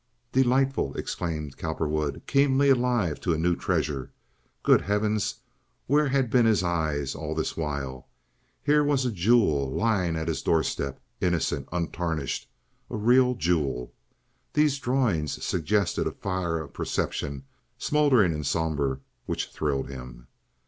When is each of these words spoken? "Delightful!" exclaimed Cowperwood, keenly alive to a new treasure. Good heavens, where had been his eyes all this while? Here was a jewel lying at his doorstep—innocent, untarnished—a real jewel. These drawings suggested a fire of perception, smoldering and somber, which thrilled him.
"Delightful!" 0.31 0.95
exclaimed 0.95 1.57
Cowperwood, 1.57 2.23
keenly 2.25 2.71
alive 2.71 3.21
to 3.21 3.35
a 3.35 3.37
new 3.37 3.55
treasure. 3.55 4.11
Good 4.63 4.81
heavens, 4.81 5.35
where 5.85 6.07
had 6.07 6.31
been 6.31 6.47
his 6.47 6.63
eyes 6.63 7.13
all 7.13 7.35
this 7.35 7.55
while? 7.55 8.07
Here 8.63 8.83
was 8.83 9.05
a 9.05 9.11
jewel 9.11 9.69
lying 9.71 10.15
at 10.15 10.27
his 10.27 10.41
doorstep—innocent, 10.41 11.69
untarnished—a 11.71 12.97
real 12.97 13.35
jewel. 13.35 13.93
These 14.53 14.79
drawings 14.79 15.45
suggested 15.45 16.07
a 16.07 16.11
fire 16.13 16.57
of 16.59 16.73
perception, 16.73 17.43
smoldering 17.77 18.33
and 18.33 18.43
somber, 18.43 19.01
which 19.27 19.51
thrilled 19.51 19.87
him. 19.87 20.25